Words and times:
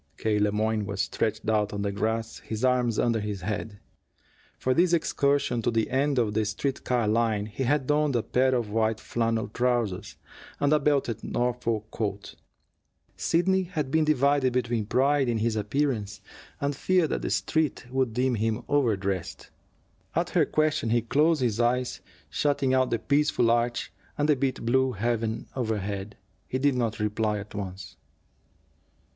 K. 0.17 0.39
Le 0.39 0.51
Moyne 0.51 0.87
was 0.87 0.99
stretched 1.03 1.47
out 1.47 1.71
on 1.73 1.83
the 1.83 1.91
grass, 1.91 2.39
his 2.39 2.65
arms 2.65 2.97
under 2.97 3.19
his 3.19 3.41
head. 3.41 3.77
For 4.57 4.73
this 4.73 4.93
excursion 4.93 5.61
to 5.61 5.69
the 5.69 5.91
end 5.91 6.17
of 6.17 6.33
the 6.33 6.43
street 6.45 6.83
car 6.83 7.07
line 7.07 7.45
he 7.45 7.65
had 7.65 7.85
donned 7.85 8.15
a 8.15 8.23
pair 8.23 8.55
of 8.55 8.71
white 8.71 8.99
flannel 8.99 9.47
trousers 9.49 10.15
and 10.59 10.73
a 10.73 10.79
belted 10.79 11.23
Norfolk 11.23 11.91
coat. 11.91 12.33
Sidney 13.15 13.61
had 13.61 13.91
been 13.91 14.03
divided 14.03 14.53
between 14.53 14.87
pride 14.87 15.29
in 15.29 15.37
his 15.37 15.55
appearance 15.55 16.19
and 16.59 16.75
fear 16.75 17.07
that 17.07 17.21
the 17.21 17.29
Street 17.29 17.85
would 17.91 18.11
deem 18.11 18.33
him 18.33 18.63
overdressed. 18.67 19.51
At 20.15 20.31
her 20.31 20.47
question 20.47 20.89
he 20.89 21.03
closed 21.03 21.43
his 21.43 21.59
eyes, 21.59 22.01
shutting 22.27 22.73
out 22.73 22.89
the 22.89 22.97
peaceful 22.97 23.51
arch 23.51 23.93
and 24.17 24.27
the 24.27 24.35
bit 24.35 24.57
of 24.57 24.65
blue 24.65 24.93
heaven 24.93 25.45
overhead. 25.55 26.17
He 26.47 26.57
did 26.57 26.73
not 26.73 26.97
reply 26.99 27.37
at 27.37 27.53
once. 27.53 27.97